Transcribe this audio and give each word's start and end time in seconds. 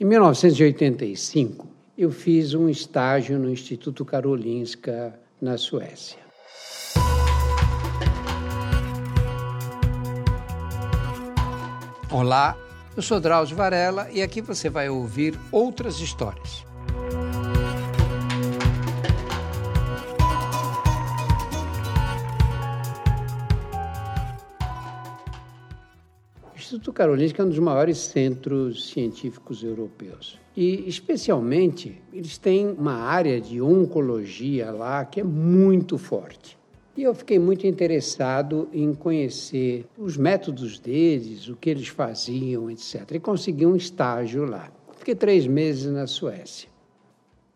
Em 0.00 0.04
1985, 0.04 1.66
eu 1.98 2.12
fiz 2.12 2.54
um 2.54 2.68
estágio 2.68 3.36
no 3.36 3.50
Instituto 3.50 4.04
Karolinska, 4.04 5.18
na 5.42 5.58
Suécia. 5.58 6.20
Olá, 12.12 12.56
eu 12.96 13.02
sou 13.02 13.18
Drauzio 13.18 13.56
Varela 13.56 14.08
e 14.12 14.22
aqui 14.22 14.40
você 14.40 14.70
vai 14.70 14.88
ouvir 14.88 15.36
outras 15.50 15.98
histórias. 15.98 16.67
O 26.58 26.60
Instituto 26.60 26.92
Karolinska 26.92 27.40
é 27.40 27.46
um 27.46 27.50
dos 27.50 27.60
maiores 27.60 27.98
centros 27.98 28.88
científicos 28.88 29.62
europeus. 29.62 30.40
E, 30.56 30.88
especialmente, 30.88 32.02
eles 32.12 32.36
têm 32.36 32.66
uma 32.66 32.94
área 32.94 33.40
de 33.40 33.62
oncologia 33.62 34.72
lá 34.72 35.04
que 35.04 35.20
é 35.20 35.24
muito 35.24 35.96
forte. 35.96 36.58
E 36.96 37.04
eu 37.04 37.14
fiquei 37.14 37.38
muito 37.38 37.64
interessado 37.64 38.68
em 38.72 38.92
conhecer 38.92 39.86
os 39.96 40.16
métodos 40.16 40.80
deles, 40.80 41.48
o 41.48 41.54
que 41.54 41.70
eles 41.70 41.86
faziam, 41.86 42.68
etc. 42.68 43.08
E 43.12 43.20
consegui 43.20 43.64
um 43.64 43.76
estágio 43.76 44.44
lá. 44.44 44.68
Fiquei 44.96 45.14
três 45.14 45.46
meses 45.46 45.86
na 45.92 46.08
Suécia. 46.08 46.68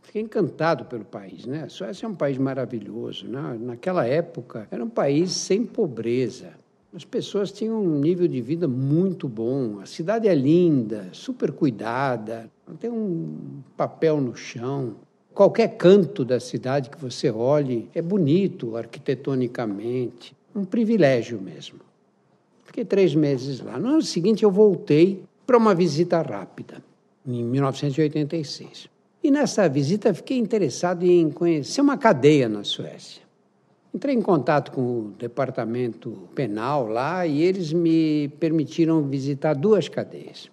Fiquei 0.01 0.23
encantado 0.23 0.85
pelo 0.85 1.05
país, 1.05 1.45
né? 1.45 1.65
A 1.65 1.69
Suécia 1.69 2.07
é 2.07 2.09
um 2.09 2.15
país 2.15 2.39
maravilhoso. 2.39 3.27
Né? 3.27 3.59
Naquela 3.61 4.07
época, 4.07 4.69
era 4.71 4.85
um 4.85 4.89
país 4.89 5.33
sem 5.33 5.65
pobreza. 5.65 6.62
As 6.95 7.07
pessoas 7.07 7.51
tinham 7.51 7.83
um 7.83 7.99
nível 7.99 8.29
de 8.29 8.43
vida 8.43 8.69
muito 8.69 9.27
bom. 9.27 9.81
A 9.81 9.87
cidade 9.87 10.29
é 10.29 10.35
linda, 10.35 11.09
super 11.13 11.51
cuidada, 11.51 12.51
tem 12.79 12.91
um 12.91 13.63
papel 13.75 14.21
no 14.21 14.37
chão. 14.37 14.97
Qualquer 15.33 15.79
canto 15.79 16.23
da 16.23 16.39
cidade 16.39 16.91
que 16.91 17.01
você 17.01 17.31
olhe 17.31 17.89
é 17.95 18.03
bonito 18.03 18.77
arquitetonicamente, 18.77 20.37
um 20.55 20.67
privilégio 20.67 21.41
mesmo. 21.41 21.81
Fiquei 22.63 22.85
três 22.85 23.15
meses 23.15 23.61
lá. 23.61 23.79
No 23.79 23.89
ano 23.89 24.03
seguinte, 24.03 24.43
eu 24.43 24.51
voltei 24.51 25.25
para 25.47 25.57
uma 25.57 25.75
visita 25.75 26.21
rápida, 26.21 26.85
em 27.27 27.43
1986. 27.43 28.91
E 29.25 29.31
nessa 29.31 29.67
visita, 29.67 30.13
fiquei 30.13 30.37
interessado 30.37 31.05
em 31.05 31.31
conhecer 31.31 31.81
uma 31.81 31.97
cadeia 31.97 32.51
na 32.51 32.65
Suécia. 32.65 33.23
Entrei 33.95 34.15
em 34.15 34.23
contato 34.23 34.73
com 34.73 34.81
o 34.81 35.15
departamento 35.19 36.29
penal 36.35 36.89
lá 36.89 37.27
e 37.27 37.43
eles 37.43 37.75
me 37.75 38.29
permitiram 38.41 39.03
visitar 39.03 39.53
duas 39.55 39.87
cadeias. 39.87 40.51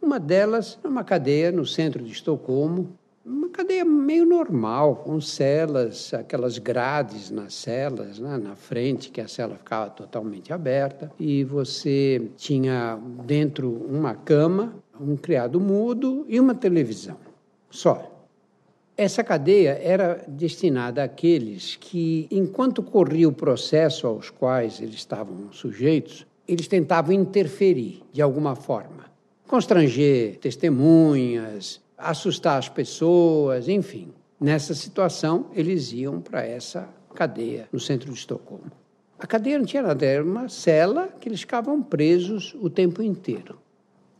Uma 0.00 0.20
delas 0.20 0.78
é 0.84 0.86
uma 0.86 1.02
cadeia 1.02 1.50
no 1.50 1.66
centro 1.66 2.04
de 2.04 2.12
Estocolmo, 2.12 2.90
uma 3.26 3.48
cadeia 3.48 3.84
meio 3.84 4.24
normal, 4.24 4.96
com 4.96 5.20
celas, 5.20 6.14
aquelas 6.14 6.58
grades 6.58 7.28
nas 7.28 7.54
celas, 7.54 8.20
né, 8.20 8.36
na 8.36 8.54
frente, 8.54 9.10
que 9.10 9.20
a 9.20 9.26
cela 9.26 9.56
ficava 9.56 9.90
totalmente 9.90 10.52
aberta, 10.52 11.10
e 11.18 11.42
você 11.42 12.30
tinha 12.36 12.98
dentro 13.24 13.68
uma 13.88 14.14
cama, 14.14 14.74
um 15.00 15.16
criado 15.16 15.58
mudo 15.58 16.24
e 16.28 16.38
uma 16.38 16.54
televisão. 16.54 17.16
Só. 17.70 18.13
Essa 18.96 19.24
cadeia 19.24 19.76
era 19.82 20.24
destinada 20.28 21.02
àqueles 21.02 21.74
que, 21.74 22.28
enquanto 22.30 22.80
corria 22.80 23.28
o 23.28 23.32
processo 23.32 24.06
aos 24.06 24.30
quais 24.30 24.80
eles 24.80 24.94
estavam 24.94 25.52
sujeitos, 25.52 26.24
eles 26.46 26.68
tentavam 26.68 27.12
interferir 27.12 28.02
de 28.12 28.22
alguma 28.22 28.54
forma, 28.54 29.06
constranger 29.48 30.38
testemunhas, 30.38 31.80
assustar 31.98 32.56
as 32.56 32.68
pessoas, 32.68 33.68
enfim. 33.68 34.12
Nessa 34.40 34.74
situação, 34.74 35.46
eles 35.54 35.92
iam 35.92 36.20
para 36.20 36.46
essa 36.46 36.88
cadeia 37.16 37.68
no 37.72 37.80
centro 37.80 38.12
de 38.12 38.18
Estocolmo. 38.18 38.70
A 39.18 39.26
cadeia 39.26 39.58
não 39.58 39.66
tinha 39.66 39.82
nada, 39.82 40.06
era 40.06 40.22
uma 40.22 40.48
cela 40.48 41.08
que 41.20 41.28
eles 41.28 41.40
ficavam 41.40 41.82
presos 41.82 42.54
o 42.60 42.70
tempo 42.70 43.02
inteiro. 43.02 43.58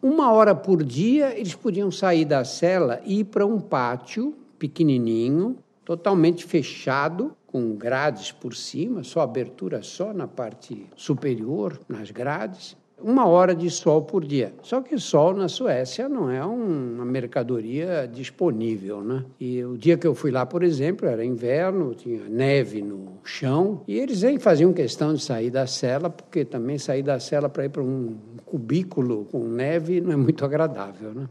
Uma 0.03 0.33
hora 0.33 0.55
por 0.55 0.83
dia, 0.83 1.39
eles 1.39 1.55
podiam 1.55 1.93
sair 1.93 2.25
da 2.25 2.45
cela 2.45 3.01
e 3.05 3.21
ir 3.21 3.25
para 3.25 3.47
um 3.47 3.61
pátio 3.61 4.35
pequenininho, 4.65 5.59
totalmente 5.85 6.43
fechado, 6.47 7.37
com 7.47 7.77
grades 7.77 8.33
por 8.33 8.57
cima, 8.57 9.05
só 9.05 9.21
abertura 9.21 9.83
só 9.83 10.15
na 10.15 10.27
parte 10.27 10.87
superior, 10.97 11.79
nas 11.87 12.11
grades 12.11 12.75
uma 12.99 13.27
hora 13.27 13.55
de 13.55 13.69
sol 13.69 14.01
por 14.01 14.25
dia. 14.25 14.55
Só 14.63 14.81
que 14.81 14.97
sol 14.97 15.35
na 15.35 15.47
Suécia 15.47 16.09
não 16.09 16.31
é 16.31 16.43
uma 16.43 17.05
mercadoria 17.05 18.09
disponível, 18.11 19.03
né? 19.03 19.27
E 19.39 19.63
o 19.63 19.77
dia 19.77 19.99
que 19.99 20.07
eu 20.07 20.15
fui 20.15 20.31
lá, 20.31 20.47
por 20.47 20.63
exemplo, 20.63 21.07
era 21.07 21.23
inverno, 21.23 21.95
tinha 21.95 22.27
neve 22.27 22.81
no 22.81 23.19
chão, 23.23 23.83
e 23.87 23.99
eles 23.99 24.23
nem 24.23 24.39
faziam 24.39 24.73
questão 24.73 25.13
de 25.13 25.23
sair 25.23 25.51
da 25.51 25.67
cela, 25.67 26.09
porque 26.09 26.47
também 26.47 26.79
sair 26.79 27.03
da 27.03 27.21
cela 27.21 27.51
para 27.51 27.67
ir 27.67 27.69
para 27.69 27.83
um 27.83 28.17
cubículo 28.47 29.27
com 29.27 29.41
neve 29.45 30.01
não 30.01 30.13
é 30.13 30.17
muito 30.17 30.43
agradável, 30.43 31.13
né? 31.13 31.29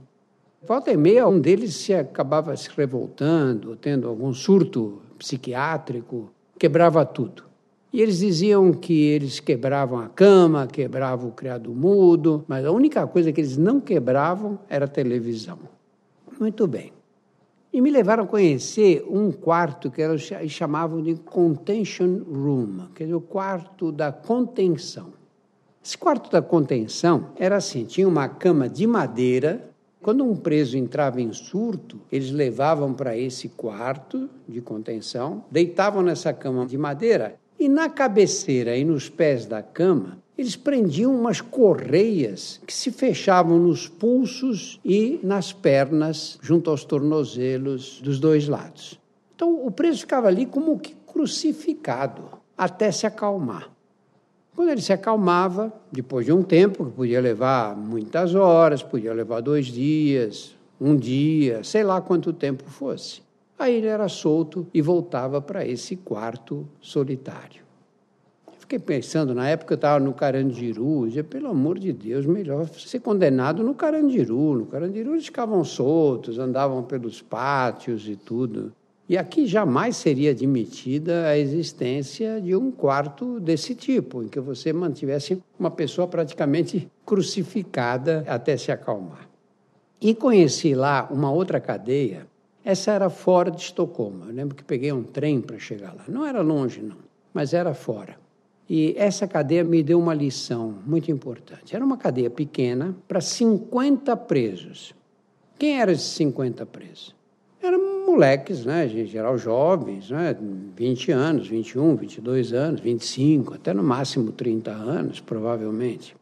Volta 0.66 0.94
e 0.94 0.96
meia, 0.96 1.28
um 1.28 1.42
deles 1.42 1.76
se 1.76 1.94
acabava 1.94 2.56
se 2.56 2.70
revoltando, 2.70 3.76
tendo 3.76 4.08
algum 4.08 4.34
surto 4.34 5.02
psiquiátrico, 5.20 6.32
quebrava 6.58 7.06
tudo. 7.06 7.44
E 7.92 8.02
eles 8.02 8.20
diziam 8.20 8.72
que 8.72 9.08
eles 9.08 9.42
quebravam 9.42 10.00
a 10.00 10.08
cama, 10.08 10.66
quebravam 10.66 11.30
o 11.30 11.34
criado 11.34 11.70
mudo, 11.72 12.46
mas 12.48 12.66
a 12.66 12.72
única 12.72 13.06
coisa 13.06 13.34
que 13.34 13.42
eles 13.42 13.58
não 13.58 13.82
quebravam 13.82 14.58
era 14.70 14.86
a 14.86 14.88
televisão. 14.88 15.60
Muito 16.40 16.66
bem. 16.66 16.94
E 17.74 17.82
me 17.82 17.92
levaram 17.92 18.24
a 18.24 18.28
conhecer 18.28 19.06
um 19.10 19.34
quarto 19.34 19.92
que 19.92 20.02
eles 20.02 20.32
chamavam 20.48 21.02
de 21.02 21.16
contention 21.16 22.22
room, 22.24 22.88
quer 22.96 23.04
dizer, 23.04 23.16
o 23.16 23.22
quarto 23.22 23.92
da 23.92 24.14
contenção. 24.14 25.12
Esse 25.84 25.98
quarto 25.98 26.32
da 26.32 26.42
contenção 26.42 27.32
era 27.36 27.58
assim: 27.58 27.84
tinha 27.84 28.08
uma 28.08 28.30
cama 28.30 28.70
de 28.70 28.88
madeira. 28.88 29.73
Quando 30.04 30.26
um 30.26 30.36
preso 30.36 30.78
entrava 30.78 31.22
em 31.22 31.32
surto, 31.32 31.98
eles 32.12 32.30
levavam 32.30 32.94
para 32.94 33.18
esse 33.18 33.48
quarto 33.48 34.30
de 34.46 34.60
contenção, 34.60 35.46
deitavam 35.50 36.04
nessa 36.04 36.34
cama 36.34 36.66
de 36.66 36.78
madeira 36.78 37.40
e 37.58 37.70
na 37.70 37.88
cabeceira 37.88 38.76
e 38.76 38.84
nos 38.84 39.08
pés 39.08 39.46
da 39.46 39.64
cama, 39.64 40.22
eles 40.38 40.58
prendiam 40.58 41.16
umas 41.16 41.40
correias 41.40 42.60
que 42.68 42.74
se 42.74 42.92
fechavam 42.92 43.58
nos 43.58 43.88
pulsos 43.88 44.78
e 44.84 45.22
nas 45.24 45.54
pernas, 45.54 46.38
junto 46.42 46.70
aos 46.70 46.84
tornozelos 46.84 48.02
dos 48.04 48.20
dois 48.20 48.46
lados. 48.46 49.00
Então 49.34 49.66
o 49.66 49.72
preso 49.72 50.02
ficava 50.02 50.28
ali 50.28 50.46
como 50.46 50.78
que 50.80 50.96
crucificado, 51.08 52.24
até 52.58 52.92
se 52.92 53.08
acalmar. 53.08 53.73
Quando 54.56 54.70
ele 54.70 54.82
se 54.82 54.94
acalmava, 54.94 55.74
depois 55.92 56.26
de 56.26 56.32
um 56.32 56.44
tempo, 56.44 56.86
que 56.86 56.92
podia 56.92 57.20
levar 57.20 57.76
muitas 57.76 58.36
horas, 58.36 58.84
podia 58.84 59.14
levar 59.14 59.42
dois 59.42 59.66
dias, 59.66 60.56
um 60.80 60.96
dia, 60.96 61.64
sei 61.64 61.84
lá 61.84 62.00
quanto 62.02 62.32
tempo 62.32 62.64
fosse, 62.66 63.22
Aí 63.58 63.76
ele 63.76 63.88
era 63.88 64.10
solto 64.10 64.68
e 64.74 64.82
voltava 64.82 65.40
para 65.40 65.66
esse 65.66 65.96
quarto 65.96 66.68
solitário. 66.82 67.64
Fiquei 68.60 68.80
pensando, 68.80 69.36
na 69.36 69.48
época 69.48 69.74
eu 69.74 69.76
estava 69.76 70.04
no 70.04 70.14
Carandiru, 70.14 71.06
dizia, 71.06 71.24
pelo 71.24 71.48
amor 71.48 71.78
de 71.78 71.94
Deus, 71.94 72.26
melhor 72.26 72.68
ser 72.68 73.00
condenado 73.00 73.64
no 73.64 73.76
Carandiru. 73.76 74.56
No 74.56 74.66
Carandiru 74.66 75.14
eles 75.14 75.26
ficavam 75.26 75.64
soltos, 75.64 76.40
andavam 76.40 76.84
pelos 76.84 77.22
pátios 77.22 78.08
e 78.08 78.16
tudo. 78.16 78.74
E 79.14 79.18
aqui 79.20 79.46
jamais 79.46 79.96
seria 79.98 80.32
admitida 80.32 81.28
a 81.28 81.38
existência 81.38 82.42
de 82.42 82.56
um 82.56 82.72
quarto 82.72 83.40
desse 83.40 83.76
tipo, 83.76 84.24
em 84.24 84.28
que 84.28 84.40
você 84.40 84.74
mantivesse 84.74 85.40
uma 85.60 85.70
pessoa 85.70 86.08
praticamente 86.08 86.90
crucificada 87.06 88.24
até 88.28 88.58
se 88.58 88.72
acalmar. 88.72 89.30
E 90.02 90.16
conheci 90.16 90.74
lá 90.74 91.08
uma 91.12 91.32
outra 91.32 91.62
cadeia 91.62 92.26
essa 92.66 92.90
era 92.90 93.08
fora 93.08 93.52
de 93.52 93.62
Estocolmo. 93.62 94.26
Eu 94.26 94.34
lembro 94.34 94.56
que 94.56 94.64
peguei 94.64 94.92
um 94.92 95.04
trem 95.04 95.40
para 95.42 95.60
chegar 95.60 95.94
lá. 95.94 96.06
Não 96.08 96.26
era 96.26 96.42
longe, 96.42 96.82
não, 96.82 96.98
mas 97.32 97.54
era 97.54 97.76
fora. 97.76 98.18
E 98.68 98.96
essa 98.98 99.28
cadeia 99.28 99.64
me 99.64 99.84
deu 99.84 100.00
uma 100.00 100.16
lição 100.16 100.80
muito 100.88 101.12
importante. 101.12 101.76
Era 101.76 101.86
uma 101.86 101.98
cadeia 101.98 102.32
pequena 102.32 102.96
para 103.08 103.22
50 103.22 104.18
presos. 104.18 104.96
Quem 105.60 105.80
eram 105.80 105.94
esses 105.94 106.16
50 106.16 106.66
presos? 106.66 107.14
Moleques, 108.14 108.64
né, 108.64 108.86
em 108.86 109.08
geral 109.08 109.40
jovens, 109.40 110.12
né, 110.12 110.38
20 110.76 111.12
anos, 111.12 111.48
21, 111.48 111.96
22 111.96 112.54
anos, 112.54 112.80
25, 112.80 113.56
até 113.56 113.74
no 113.74 113.82
máximo 113.82 114.32
30 114.32 114.70
anos, 114.70 115.20
provavelmente, 115.20 116.16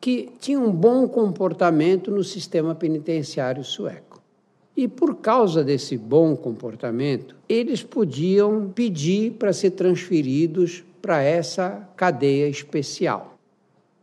que 0.00 0.30
tinham 0.40 0.64
um 0.64 0.72
bom 0.72 1.06
comportamento 1.06 2.10
no 2.10 2.24
sistema 2.24 2.74
penitenciário 2.74 3.62
sueco. 3.62 4.22
E 4.74 4.88
por 4.88 5.16
causa 5.16 5.62
desse 5.62 5.98
bom 5.98 6.34
comportamento, 6.34 7.36
eles 7.46 7.82
podiam 7.82 8.70
pedir 8.74 9.32
para 9.32 9.52
ser 9.52 9.72
transferidos 9.72 10.82
para 11.02 11.22
essa 11.22 11.86
cadeia 11.94 12.48
especial. 12.48 13.36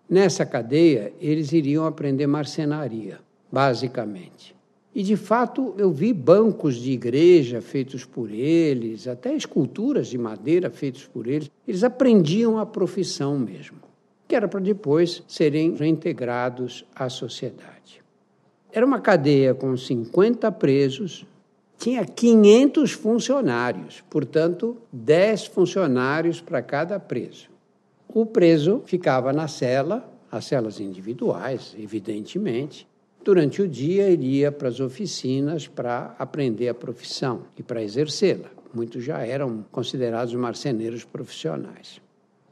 Nessa 0.07 0.45
cadeia, 0.45 1.11
eles 1.19 1.51
iriam 1.53 1.87
aprender 1.87 2.27
marcenaria, 2.27 3.19
basicamente. 3.51 4.60
E 4.93 5.03
de 5.03 5.15
fato 5.15 5.73
eu 5.77 5.91
vi 5.91 6.11
bancos 6.11 6.75
de 6.75 6.91
igreja 6.91 7.61
feitos 7.61 8.03
por 8.03 8.29
eles, 8.29 9.07
até 9.07 9.33
esculturas 9.33 10.07
de 10.07 10.17
madeira 10.17 10.69
feitas 10.69 11.05
por 11.05 11.27
eles. 11.27 11.49
Eles 11.65 11.83
aprendiam 11.83 12.57
a 12.57 12.65
profissão 12.65 13.39
mesmo, 13.39 13.77
que 14.27 14.35
era 14.35 14.47
para 14.49 14.59
depois 14.59 15.23
serem 15.27 15.75
reintegrados 15.75 16.85
à 16.93 17.07
sociedade. 17.07 18.01
Era 18.71 18.85
uma 18.85 18.99
cadeia 18.99 19.53
com 19.53 19.75
50 19.75 20.51
presos, 20.53 21.25
tinha 21.77 22.05
500 22.05 22.91
funcionários, 22.91 24.03
portanto, 24.09 24.77
10 24.91 25.47
funcionários 25.47 26.41
para 26.41 26.61
cada 26.61 26.99
preso. 26.99 27.49
O 28.13 28.25
preso 28.25 28.81
ficava 28.85 29.31
na 29.31 29.47
cela, 29.47 30.09
as 30.29 30.45
celas 30.45 30.79
individuais, 30.79 31.75
evidentemente, 31.79 32.87
Durante 33.23 33.61
o 33.61 33.67
dia, 33.67 34.09
ele 34.09 34.25
ia 34.25 34.51
para 34.51 34.67
as 34.67 34.79
oficinas 34.79 35.67
para 35.67 36.15
aprender 36.17 36.69
a 36.69 36.73
profissão 36.73 37.43
e 37.57 37.61
para 37.61 37.83
exercê-la. 37.83 38.49
Muitos 38.73 39.03
já 39.03 39.19
eram 39.19 39.63
considerados 39.71 40.33
marceneiros 40.33 41.03
profissionais. 41.03 42.01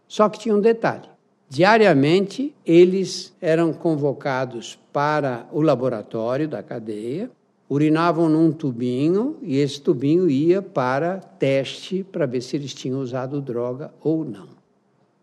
Só 0.08 0.30
que 0.30 0.38
tinha 0.38 0.56
um 0.56 0.62
detalhe: 0.62 1.10
diariamente 1.50 2.54
eles 2.64 3.34
eram 3.42 3.74
convocados 3.74 4.78
para 4.94 5.48
o 5.52 5.62
laboratório 5.62 6.48
da 6.48 6.62
cadeia, 6.62 7.32
urinavam 7.68 8.30
num 8.30 8.52
tubinho 8.52 9.38
e 9.42 9.58
esse 9.58 9.82
tubinho 9.82 10.30
ia 10.30 10.62
para 10.62 11.18
teste 11.18 12.04
para 12.04 12.28
ver 12.28 12.42
se 12.42 12.56
eles 12.56 12.74
tinham 12.74 13.00
usado 13.00 13.42
droga 13.42 13.92
ou 14.02 14.24
não. 14.24 14.50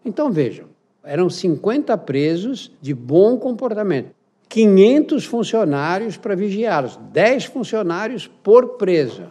Então 0.04 0.30
vejam, 0.30 0.66
eram 1.04 1.30
50 1.30 1.96
presos 1.98 2.72
de 2.80 2.92
bom 2.94 3.38
comportamento. 3.38 4.15
500 4.48 5.24
funcionários 5.24 6.16
para 6.16 6.34
vigiá-los, 6.34 6.98
10 7.12 7.46
funcionários 7.46 8.26
por 8.26 8.76
preso. 8.76 9.24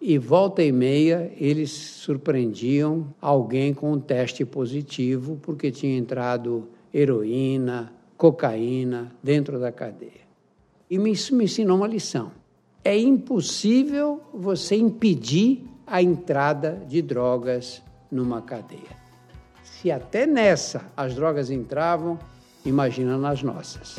E 0.00 0.16
volta 0.16 0.62
e 0.62 0.70
meia 0.70 1.32
eles 1.36 1.70
surpreendiam 1.70 3.12
alguém 3.20 3.74
com 3.74 3.92
um 3.92 3.98
teste 3.98 4.44
positivo 4.44 5.38
porque 5.42 5.72
tinha 5.72 5.98
entrado 5.98 6.68
heroína, 6.94 7.92
cocaína 8.16 9.12
dentro 9.22 9.58
da 9.58 9.72
cadeia. 9.72 10.28
E 10.88 10.96
isso 11.10 11.34
me 11.34 11.44
ensinou 11.44 11.76
uma 11.76 11.86
lição. 11.86 12.30
É 12.84 12.96
impossível 12.96 14.22
você 14.32 14.76
impedir 14.76 15.64
a 15.86 16.00
entrada 16.00 16.80
de 16.86 17.02
drogas 17.02 17.82
numa 18.10 18.40
cadeia. 18.40 18.96
Se 19.62 19.90
até 19.90 20.26
nessa 20.26 20.90
as 20.96 21.14
drogas 21.14 21.50
entravam, 21.50 22.18
imagina 22.64 23.18
nas 23.18 23.42
nossas. 23.42 23.98